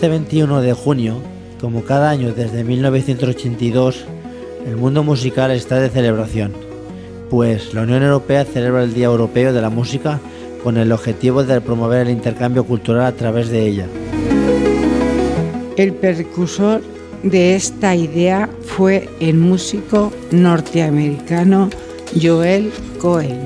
[0.00, 1.20] Este 21 de junio,
[1.60, 4.06] como cada año desde 1982,
[4.66, 6.54] el mundo musical está de celebración,
[7.28, 10.18] pues la Unión Europea celebra el Día Europeo de la Música
[10.64, 13.84] con el objetivo de promover el intercambio cultural a través de ella.
[15.76, 16.80] El precursor
[17.22, 21.68] de esta idea fue el músico norteamericano
[22.18, 23.40] Joel Cohen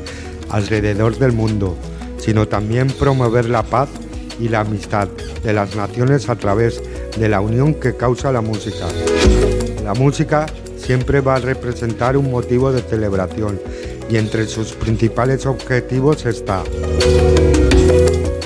[0.48, 1.76] alrededor del mundo,
[2.18, 3.90] sino también promover la paz
[4.40, 5.08] y la amistad
[5.42, 6.82] de las naciones a través
[7.18, 8.86] de la unión que causa la música.
[9.84, 13.60] La música siempre va a representar un motivo de celebración
[14.08, 16.62] y entre sus principales objetivos está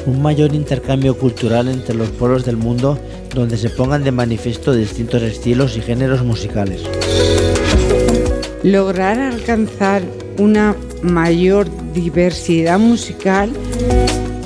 [0.07, 2.99] un mayor intercambio cultural entre los pueblos del mundo
[3.35, 6.83] donde se pongan de manifiesto distintos estilos y géneros musicales.
[8.63, 10.03] Lograr alcanzar
[10.39, 13.51] una mayor diversidad musical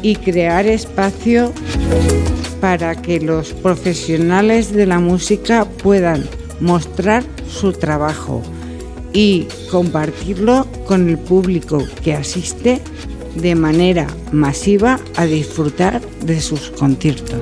[0.03, 1.53] y crear espacio
[2.61, 6.25] para que los profesionales de la música puedan
[6.61, 8.43] mostrar su trabajo
[9.13, 12.81] y compartirlo con el público que asiste
[13.37, 17.41] de manera masiva a disfrutar de sus conciertos.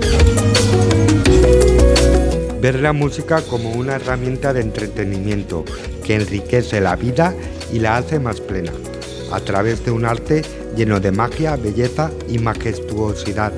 [2.61, 5.65] Ver la música como una herramienta de entretenimiento
[6.05, 7.35] que enriquece la vida
[7.73, 8.73] y la hace más plena,
[9.33, 10.43] a través de un arte
[10.77, 13.53] lleno de magia, belleza y majestuosidad.